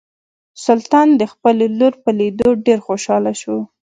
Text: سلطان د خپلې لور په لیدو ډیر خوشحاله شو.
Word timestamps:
سلطان 0.65 1.07
د 1.21 1.23
خپلې 1.33 1.65
لور 1.79 1.93
په 2.03 2.09
لیدو 2.19 2.47
ډیر 2.65 2.79
خوشحاله 2.87 3.33
شو. 3.41 3.57